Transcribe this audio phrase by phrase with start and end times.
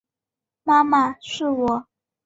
[0.63, 1.85] 妈妈，是我